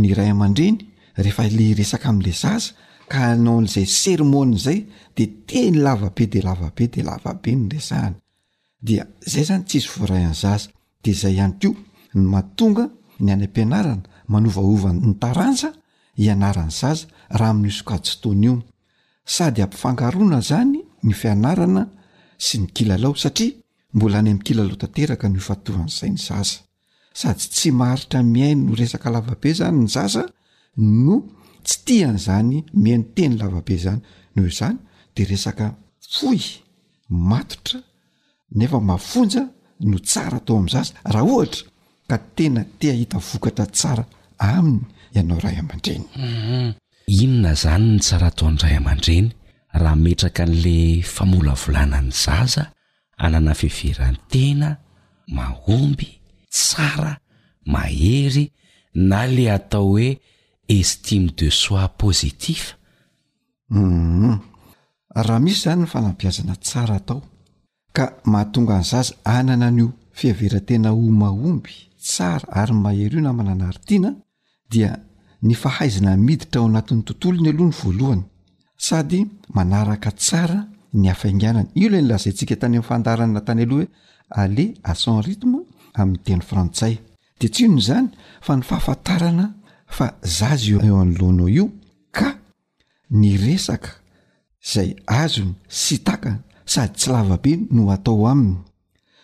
[0.01, 0.79] ny ray aman-dreny
[1.23, 2.71] rehefa le resaka amin'la zaza
[3.11, 4.79] ka hanao 'izay sermony zay
[5.17, 8.19] de teny lavabe de lavabe de lavabe nyresahana
[8.87, 10.69] dia zay zany tsizy vorayany zaza
[11.03, 11.71] de zay ihany ko
[12.17, 12.85] ny matonga
[13.25, 15.73] ny any am-pianarana manovaova ny taranja
[16.17, 18.55] hianarany zaza raha amin'nysokadsotaona io
[19.25, 21.83] sady ampifangarona zany ny fianarana
[22.47, 23.57] sy ny kilalao satria
[23.95, 26.63] mbola any amikila lao tanteraka no ifatovan'izai ny zasa
[27.21, 30.23] sady tsy maharitra mihai no resaka lavabe zany ny zasa
[31.07, 31.17] no
[31.67, 34.01] tsy tian' izany mihaino teny lavabe zany
[34.35, 34.79] noho izany
[35.15, 35.67] de resaka
[36.15, 36.49] fohy
[37.31, 37.79] matotra
[38.59, 39.43] nefa mafonja
[39.91, 41.73] no tsara atao amin'nyzasa raha ohatra
[42.09, 44.05] ka tena te hita vokatra tsara
[44.55, 44.83] aminy
[45.17, 46.69] ianao ray aman-drenyu mhm.
[47.23, 49.29] inona zany ny tsara ataonyray aman-dreny
[49.83, 50.77] raha metraka n'le
[51.15, 52.63] famolavolanany zaza
[53.25, 54.69] anana fiverantena
[55.37, 56.11] mahomby
[56.57, 57.13] tsara
[57.73, 58.45] mahery
[59.11, 60.09] na le atao hoe
[60.77, 62.61] estime de sois positif
[63.77, 64.33] um
[65.27, 67.19] raha misy zany ny falampiazana tsara atao
[67.97, 69.89] ka mahatonga ny zaza anana nio
[70.19, 71.75] fieveratena ho mahomby
[72.05, 74.11] tsara ary n mahery io na manana haritiana
[74.73, 74.91] dia
[75.47, 78.23] ny fahaizina miditra eo anatin'ny tontolo ny aloha ny voalohany
[78.87, 79.21] sady
[79.57, 80.59] manaraka tsara
[81.01, 83.87] ny afainganany io lay ny lazayntsika tany ami'nyfandaranna tany aloha hoe
[84.43, 85.59] ales asen rytme
[86.01, 86.95] amin'ny teny frantsay
[87.39, 88.07] dea tsyi no izany
[88.45, 89.47] fa ny fahafantarana
[89.97, 90.07] fa
[90.39, 91.67] zazy eo an'loanao io
[92.17, 92.29] ka
[93.21, 93.91] ny resaka
[94.73, 94.89] zay
[95.23, 95.53] azony
[95.83, 96.41] sy takana
[96.73, 98.59] sady tsy lavabe no atao aminy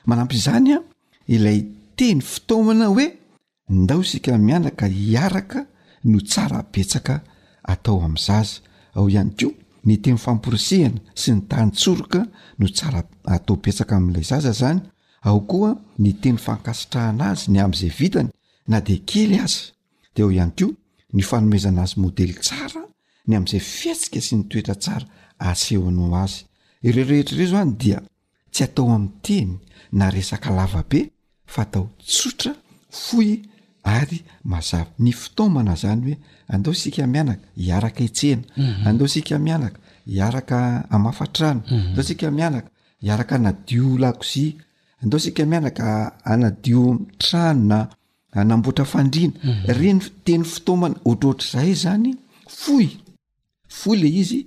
[0.08, 0.78] manampy izany a
[1.36, 1.60] ilay
[2.00, 3.18] teny fitoana hoe
[3.68, 5.60] ndao isika mianaka hiaraka
[6.04, 7.14] no tsarabetsaka
[7.72, 8.56] atao amin'yzaza
[8.96, 9.50] ao ihany koa
[9.86, 12.20] ny teny famporisehana sy ny tanytsoroka
[12.60, 13.00] no tsara
[13.34, 14.80] atao betsaka amin'ilay zaza zany
[15.28, 15.70] ao koa
[16.02, 18.30] ny teny fankasitrahana azy ny amin'izay vitany
[18.70, 19.58] na de kely azy
[20.14, 20.72] dea ao ihany koa
[21.16, 22.82] ny fanomezana azy modely tsara
[23.28, 25.06] ny amin'izay fietsika sy ny toetra tsara
[25.50, 26.36] aseoanao azy
[26.86, 27.98] ireo rehetraireo zany dia
[28.52, 29.50] tsy atao ami'ny teny
[29.98, 31.00] na resaka lavabe
[31.54, 32.52] fa tao tsotra
[33.04, 33.28] foy
[33.98, 34.18] ary
[34.50, 36.16] mazava ny fitoamana zany hoe
[36.54, 38.82] andeo sika mianaka hiaraka etsehna mhm.
[38.88, 39.78] andeo sika mianaka
[40.12, 40.56] hiaraka
[40.94, 41.86] amafatrano mhm.
[41.88, 42.68] andeo sika mianaka
[43.02, 44.52] hiaraka anadio lakozia
[45.02, 45.84] andeo sika mianaka
[46.32, 46.82] anadio
[47.12, 47.78] itrano na
[48.38, 49.66] anamboatra fandriana mhm.
[49.78, 52.10] reny teny fitaoamana oatrohtrazay zany
[52.60, 52.88] foy
[53.78, 54.40] foy lay izy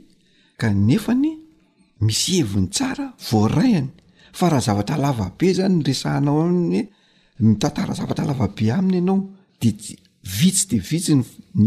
[0.59, 1.31] kanefany
[2.05, 3.89] misy heviny tsara voarayany
[4.33, 6.83] fa raha zavatra lavabe zany nyresahanao aminyoe
[7.47, 9.19] ny tantara zavatra lavabe aminy ianao
[9.61, 9.79] det
[10.39, 11.13] vitsy de vitsy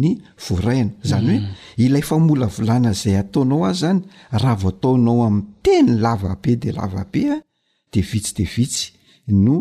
[0.01, 0.12] nny
[0.49, 1.55] voaraina zany hoe mm.
[1.85, 4.01] ilay famola volana zay ataonao azy zany
[4.41, 7.39] raha vo ataonao ami'ny teny lavabe de lavabe a
[7.93, 8.85] de vitsy de vitsy
[9.45, 9.57] no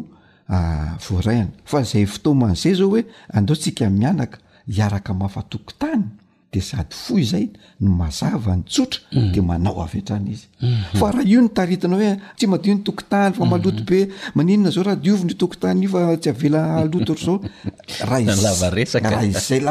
[0.55, 3.01] ah, voaraina fa zay fotoamanzay zao hoe
[3.37, 4.37] andeotsika mianaka
[4.77, 6.03] iaraka mafatokotany
[6.55, 7.45] de sady fo izay
[7.83, 9.31] ny mazava nytsotra mm.
[9.33, 10.99] de manao avy atranyizy mm-hmm.
[10.99, 14.15] fa raha io ntaitinaooe tsy madio nytokotany faaoto mm-hmm.
[14.35, 16.43] beaninna zao ahadi nytootaifatsy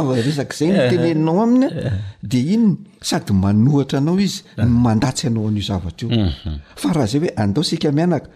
[0.00, 1.66] oaohizayzay nteneinao any
[2.30, 2.66] de in
[3.08, 4.80] sady manohatra anao izy ny mm.
[4.84, 6.58] mandatsy anao a'iozvatra i mm-hmm.
[6.82, 8.28] faahazayoe andao sika ianaka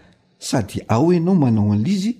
[0.49, 2.11] sady ao anao manao alizy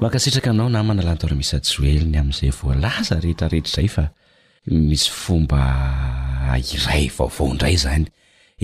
[0.01, 4.05] mahankasitraka anao namana lantora misy atsoeliny amin'izay voalaza rehetrarehetra zay fa
[4.70, 5.62] misy fomba
[6.76, 8.07] iray vaovaoindray zany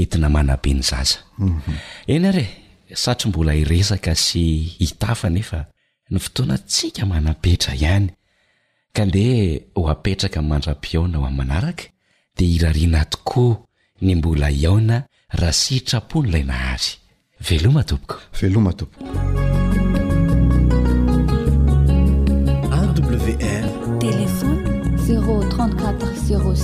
[0.01, 1.59] entina manabe ny zaza mhm.
[2.07, 2.62] ena are
[2.95, 4.45] satry mbola hiresaka sy
[4.79, 5.65] hitafa nefa
[6.11, 8.09] ny fotoana tsika manapetra ihany
[8.93, 11.85] kandeha ho apetraka mandra-piaona ho amny manaraka
[12.37, 13.57] dia hirarina tokoa
[14.03, 14.97] ny mbola iaona
[15.29, 16.95] raha syitrapony ilay nahavy
[17.49, 19.07] veloma topoko veloma topokowr
[26.29, 26.55] tln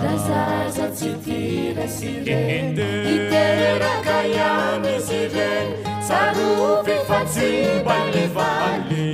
[0.01, 2.77] razaza tsy tirasind
[3.15, 5.69] iteraka iamizy reny
[6.05, 8.49] tsaro vey fatsimbaleva
[8.89, 9.05] le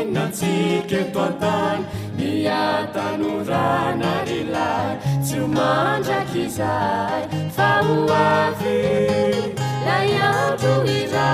[0.00, 1.84] annatsiky anto antany
[2.18, 4.92] miatano ranarilay
[5.24, 7.22] tsy omandraky izay
[7.56, 8.78] famoave
[9.86, 11.26] daiaotroni ra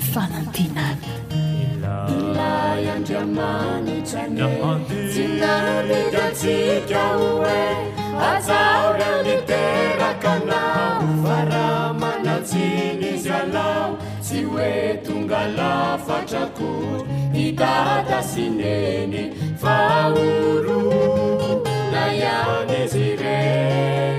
[0.00, 4.30] fanantinany inay andriamanyjyan
[5.10, 7.62] tsy nanekatsika hoe
[8.30, 13.88] azao ryamiterakanao fa raha manatsiny izy anao
[14.22, 14.76] sy hoe
[15.06, 19.22] tonga lafatrakory hitarata sineny
[19.62, 24.15] faoroo na yanyizy rey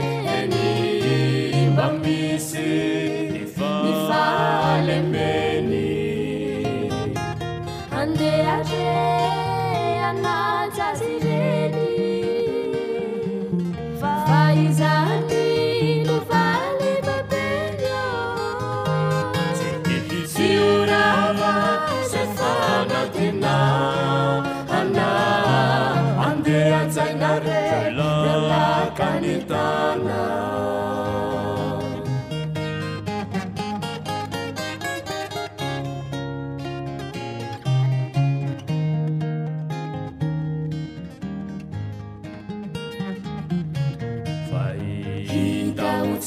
[14.77, 15.16] ل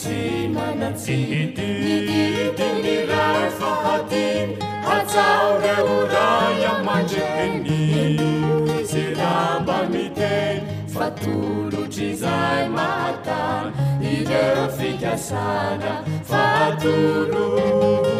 [0.02, 1.70] sinanasihiti
[2.58, 3.26] tinira
[3.58, 4.48] fahatin
[4.96, 6.28] acaude ura
[6.62, 7.90] ya macekeni
[8.90, 10.62] silabamite
[10.94, 13.72] fatulu cizai maata
[14.12, 15.92] idefikasada
[16.30, 18.19] faturu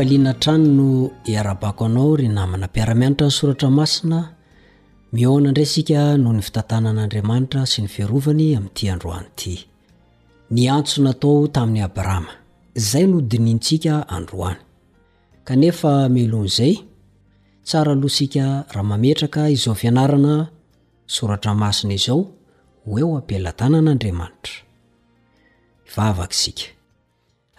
[0.00, 4.18] alina trano no iarabako anao ry namana mpiara-mianatra ny soratra masina
[5.12, 9.52] miona indray sika noho ny fitantanan'andriamanitra sy ny fiarovany amin'ty androany ty
[10.56, 12.32] ny antso natao tamin'ny abrahama
[12.90, 14.56] zay no dinintsika androany
[15.48, 16.74] kanefa melon'zay
[17.70, 18.44] sara lo sika
[18.74, 20.34] raha mametraka izao fianarana
[21.16, 22.20] soratra masina izao
[22.88, 24.56] hoeo ampilatanan'andriamanitra
[25.92, 26.66] a sika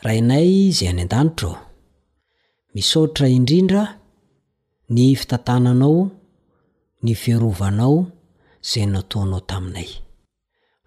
[0.03, 1.55] aha inay zay any an-danitrao
[2.75, 3.99] misotra indrindra
[4.95, 6.01] ny fitantananao
[7.03, 7.97] ny fearovanao
[8.69, 9.89] zay nataanao taminay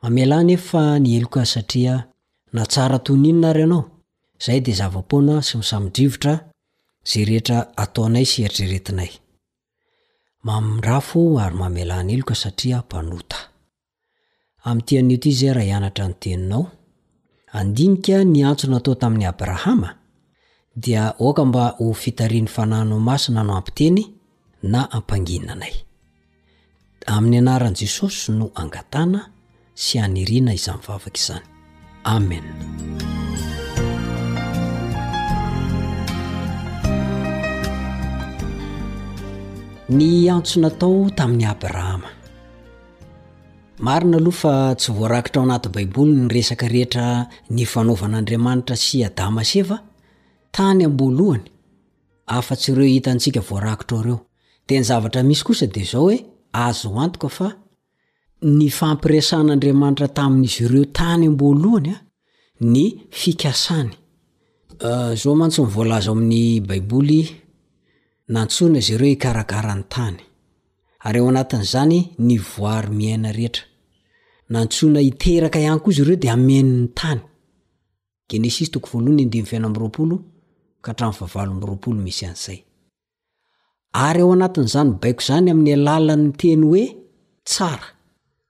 [0.03, 1.95] mamelana e fa ny eloka satria
[2.55, 3.83] natsara ton inona raanao
[4.45, 6.35] zay de zava-poana sy misamidrivotra
[7.11, 9.13] zay rehetra ataonay sy eritreretinay
[10.47, 13.39] mamidrafo ary mamelana eloka satria mpanota
[14.69, 16.65] ami'tianity zay raha ianatra ny teninao
[17.59, 19.89] andinika ny antso natao tamin'ny abrahama
[20.75, 24.03] dia oka mba ho fitariany fanahnao masina no ampiteny
[24.67, 25.71] na ampanginanay
[27.07, 29.31] amin'ny anaran'i jesosy no angatana
[29.75, 31.47] sy aniriana izanyvavaka izany
[32.05, 32.45] amen
[39.95, 42.11] ny antsonatao tamin'ny abrahama
[43.87, 49.43] marina aloha fa tsy voarakitra ao anaty baiboly ny resaka rehetra ny fanaovan'andriamanitra sy adama
[49.53, 49.77] seva
[50.57, 51.45] tany ambalohany
[52.39, 54.19] afatsyireo hitantsika voarakitra reo
[54.69, 56.17] de nyzavatra misy kosa de zao oe
[56.65, 57.49] azo aokfa
[58.57, 62.03] ny fampian'adriamaitra tamin'izy ireo tany ambloanya ah,
[62.73, 62.77] ny
[63.51, 67.21] ay ah, zao mantsy nivolaza ao amin'ny baiboly
[68.35, 70.17] nansona zareo ikarakaran'ny tany
[71.07, 76.61] ary eo anatin'zany ny voary miaina reheranaa ia anyozy ireo de
[78.37, 80.19] ntoaaao
[80.85, 82.59] ka htramnny vavalomiroapolo misy an'izay
[84.07, 86.85] ary ao anatin'izany baiko izany amin'ny alalannteny hoe
[87.49, 87.89] tsara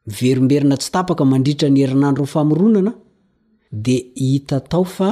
[0.07, 2.93] miverimberina tsy tapaka mandritra ny herinanreo famoronana
[3.85, 5.11] dea hita tao fa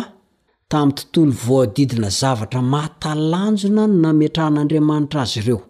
[0.70, 5.61] tamn'n tontolo voadidina zavatra maatalanjona no nametrahan'andriamanitra azy ireo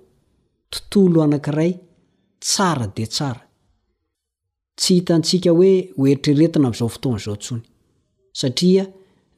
[0.90, 1.72] tontolo anankiray
[2.44, 3.42] tsara de tsara
[4.78, 7.62] tsy hitantsika hoe hoeritreretina ami'izao fotoana izao ntsony
[8.40, 8.84] satria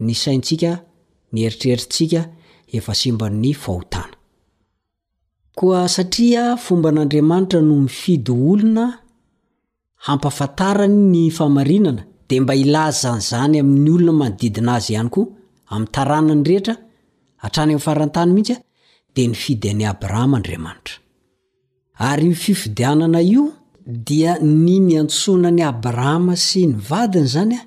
[0.05, 0.71] ny saintsika
[1.35, 2.21] ny heritreritrntsika
[2.79, 4.17] efa simba ny fahotana
[5.59, 8.85] koa satria fomban'andriamanitra no mifidy olona
[10.07, 15.27] hampafantarany ny famarinana dea mba ilazany zany amin'ny olona manodidina azy ihany koa
[15.73, 16.75] amin'ny tarana ny rehetra
[17.43, 18.61] hatrany am'ny farantana mihitsy a
[19.15, 20.95] de ny fidy an'y abrahama andriamanitra
[22.11, 23.45] ary fifidianana io
[24.09, 24.33] dia
[24.65, 27.61] ny ny antsonany abrahama sy ny vadiny zanya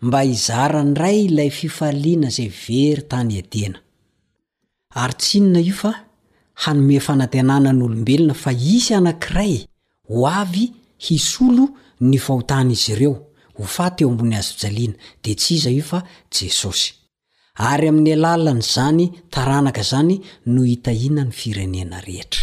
[0.00, 3.78] mba hizara ndray ilay fifaliana zay very tany atena
[5.00, 5.92] ary tsyinona io fa
[6.62, 9.54] hanome fanantenana nyolombelona fa isy anankiray
[10.08, 10.64] ho avy
[11.06, 11.64] hisolo
[12.08, 13.14] ny fahotany izy ireo
[13.58, 15.98] ho fa teo ambon'ny azo fijaliana de ts iza io fa
[16.34, 16.88] jesosy
[17.70, 20.14] ary amin'ny alalany zany taranaka zany
[20.52, 22.42] no hita ina ny firenena rehetra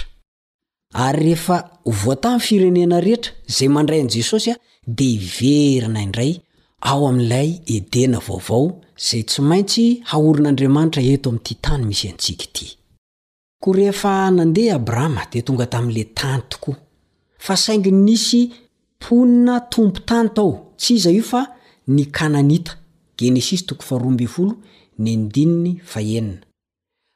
[0.93, 1.57] ary rehefa
[2.01, 4.55] voatamy firenena rehetra zay mandray an' jesosy a
[4.97, 6.33] de hiverina indray
[6.81, 12.65] ao amilay edena vaovao zay tsy maintsy haorin'andriamanitra eto amty tany misy antsika ty
[13.61, 16.75] ko rehefa nandeha abrahama dea tonga tamile tany tokoa
[17.45, 18.41] fa saingin nisy
[19.01, 21.41] ponina tompo tany tao tsy iza io fa
[21.87, 22.73] ny kananita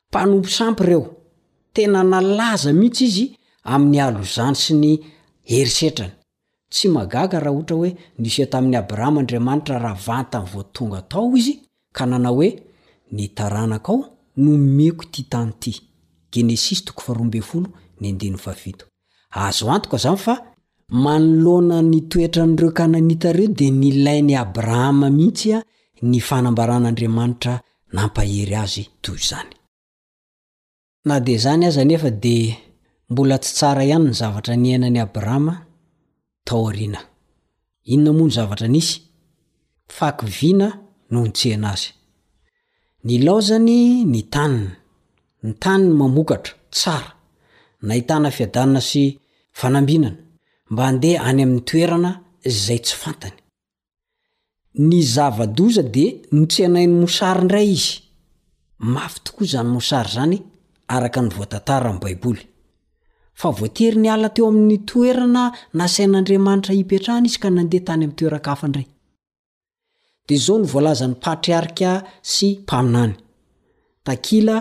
[0.09, 1.05] mpanompo sampy reo
[1.73, 3.25] tena nalaza mihitsy izy
[3.73, 4.91] ami'ny alo zany sy ny
[5.51, 6.13] herisetrany
[6.73, 7.89] tsy magaga raha ohatra hoe
[8.23, 11.53] nisea tamin'ny abrahama andriamanitra raha vantany voatonga tao izy
[11.97, 12.49] ka nanao hoe
[13.17, 13.97] nitarana kao
[14.43, 15.71] no meko ty tany ty
[19.43, 20.35] azook zany fa
[21.03, 25.57] manolona nitoetranreo ka nanitareo de nilainy abrahama mintsya
[26.11, 27.53] nifanambaran'andriamanitra
[27.93, 29.33] nampahery azy oz
[33.11, 35.53] mbola tsy sara iaynyzavatra niainany abrahama
[36.47, 37.01] taoriana
[37.93, 38.93] inona mo ny zavatra anisy
[39.97, 40.67] faky vina
[41.13, 41.89] no ntsehana azy
[43.05, 43.77] ny laozany
[44.13, 44.71] ny tanina
[45.45, 47.11] ny taniny mamokatra tsara
[47.87, 49.03] nahitana fiadanna sy
[49.59, 50.19] fanambinana
[50.71, 52.11] mba andeha any amin'ny toerana
[52.65, 53.37] zay tsy fantany
[54.87, 57.93] ny zavadoza de notsehanainy mosary ndray izy
[58.93, 60.37] mafy tokoa zany mosary zany
[60.95, 62.41] araka ny voatantara amin' baiboly
[63.39, 65.43] fa voatery ny ala teo amin'ny toerana
[65.79, 68.87] nasain'andriamanitra ipyatrany izy ka nandeha tany ami'ny toerakaafa ndrey
[70.27, 71.91] de zao ny voalaza ny patriarika
[72.33, 73.13] sy mpaminany
[74.07, 74.55] takila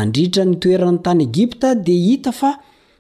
[0.03, 2.51] anitrany toeranny tany egipta de ita fa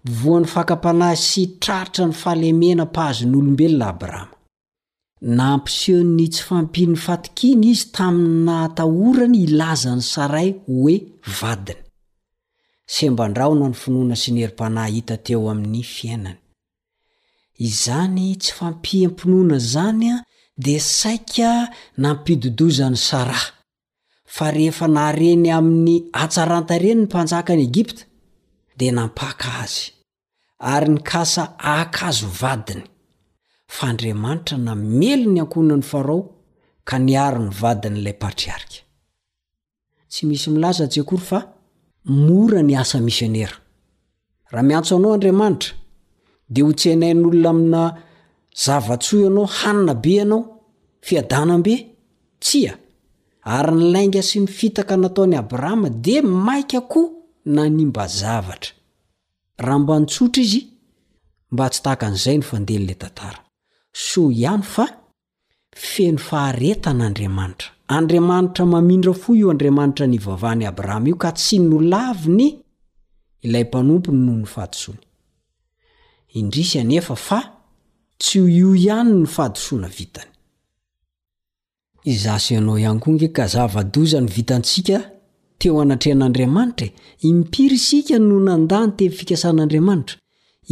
[0.05, 4.35] voany fakapanahy sy traritra ny falemena pahazonyolombelona abrahama
[5.21, 10.95] nampisehony tsy fampiny fatokiny izy taminy nahtahorany ilaza ny saray hoe
[11.41, 11.83] vadiny
[12.95, 16.39] sembandraonany finoana si nierim-panahy hita teo amin'ny fiainany
[17.69, 20.17] izany tsy fampiampinoana zany a
[20.65, 21.51] dia saika
[22.03, 23.45] nampidodozany sarah
[24.35, 28.03] fa rehefa nahareny ami'ny atsarantareny ny mpanjaka any egipta
[28.79, 29.93] de nampaka azy
[30.73, 32.83] ary ny kasa aka azo vadiny
[33.77, 36.21] fa andriamanitra na mely ny ankona ny farao
[36.89, 38.81] ka ny ary ny vadin' lay patriarika
[40.11, 41.39] tsy misy milaza tsiakory fa
[42.27, 43.57] mora ny asa misionera
[44.53, 45.73] raha miantso anao andriamanitra
[46.53, 47.85] dea ho tsyainain'olona amina
[48.65, 50.41] zavatsoa ianao hanina be ianao
[51.07, 51.75] fiadana mbe
[52.45, 52.73] tsia
[53.55, 56.17] ary nylainga sy mifitaka nataony abrahama de
[56.47, 57.09] maika akoho
[57.45, 58.75] na ny mba zavatra
[59.59, 60.61] raha mba nitsotra izy
[61.51, 63.39] mba tsy tahaka an'izay no fandely la tantara
[63.93, 64.85] so ihany fa
[65.75, 72.61] feno faharetan'andriamanitra andriamanitra mamindra fo io andriamanitra ny vavahany abrahama io ka tsy nolaviny
[73.45, 75.03] ilay mpanompony noho ny fahadisoana
[76.33, 77.39] indrisy a nefa fa
[78.21, 80.31] tsyh io ihany no fahadisoana vitany
[82.05, 84.99] izasoinao ihany koa nge ka zavadoza ny vitantsika
[85.63, 90.17] teo anatrehan'andriamanitra e impiry sika no nandàany te ni fikasan'andriamanitra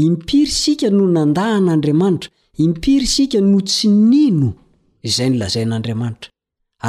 [0.07, 2.28] impiry sika no nandàhan'andriamanitra
[2.64, 4.49] impiry sika no tsy nino
[5.09, 6.28] izay ny lazain'andriamanitra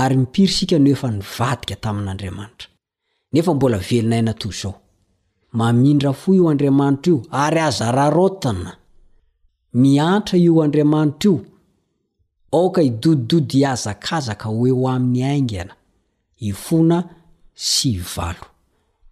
[0.02, 2.68] ary mipiry sika no efa nyvadika tamin'andriamanitra
[3.34, 4.74] nefa mbola velonaina to zao
[5.60, 8.72] mamindra fo io andriamanitra io ary aza rarotina
[9.84, 11.38] miantra io andriamanitra io
[12.58, 15.74] aoka hidodidody hazakazaka hoeo amin'ny aingana
[16.48, 16.98] i fona
[17.64, 18.48] sy valo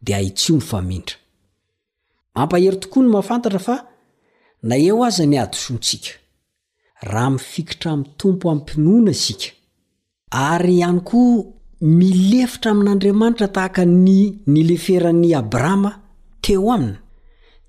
[0.01, 1.15] dia ahitsio my famindra
[2.37, 3.75] mampahery tokoa ny mahafantatra fa
[4.69, 6.09] na eo aza ny adosotsika
[7.11, 9.47] raha mifikitra amin'ny tompo amimpinoana isika
[10.51, 11.31] ary ihany koa
[11.99, 14.17] milefitra amin'andriamanitra tahaka ny
[14.53, 15.91] nileferan'ny abrahama
[16.43, 16.99] teo amina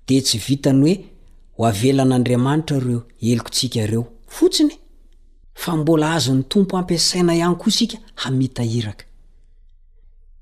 [0.07, 0.95] dia tsy vita ny hoe
[1.57, 2.99] ho avelan'andriamanitra reo
[3.31, 4.03] elokontsika reo
[4.37, 4.73] fotsiny
[5.63, 9.03] fa mbola azony tompo ampiasaina ihany koa isika hamitahiraka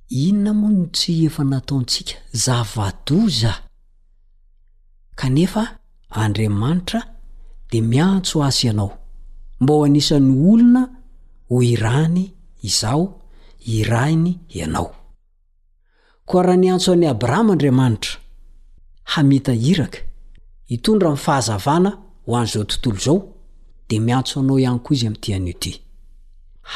[0.09, 3.61] inona mo notsy efa nataontsika zahvado zaho
[5.15, 5.77] kanefa
[6.09, 7.01] andriamanitra
[7.71, 8.97] di miantso asy ianao
[9.59, 10.89] mba ho anisan'ny olona
[11.49, 12.31] ho irany
[12.63, 13.21] izao
[13.65, 14.95] irainy ianao
[16.25, 18.11] koa raha niantso an'y abrahama andriamanitra
[19.03, 19.99] hamita hiraka
[20.65, 23.33] hitondra myfahazavana ho an'izao tontolo zao
[23.89, 25.89] di miantso anao ihany koa izy amyty aniotyo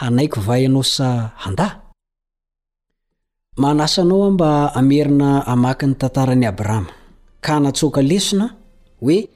[0.06, 1.83] aao a
[3.58, 6.90] manasanao a mba amerina amaki ny tantarany abrahama
[7.46, 8.50] ka natsoka lesona
[9.02, 9.30] hoe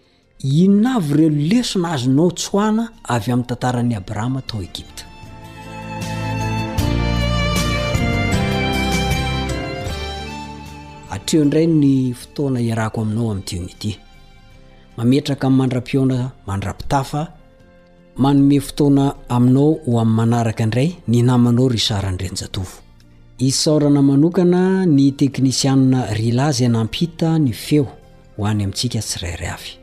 [0.44, 5.04] ionavy ireno lesona azonao tsoana avy amin'ny tantarany abrahama tao egipta
[11.14, 13.92] atreo indray ny fotoana iarako aminao ami'ny dioniti
[14.98, 17.22] mametraka min'y mandra-piona mandrapitafa
[18.24, 19.06] manome fotoana
[19.36, 22.87] aminao ho amin'ny manaraka indray ny namanao ry saranyirenjatovo
[23.40, 27.86] isaorana manokana ny teknisianna ryalazy anamphita ny feo
[28.38, 29.78] hoany amintsika tsirairay afy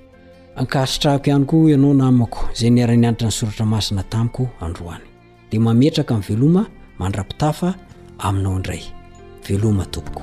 [0.59, 5.03] ankasitrahako ihany ko ianao namako zay ni ara-ny anatra ny soratra masina tamiko androany
[5.51, 6.63] dia mametraka amin'ny veloma
[6.99, 7.75] mandra-pitafa
[8.19, 8.83] aminao indray
[9.49, 10.23] veloma tompoko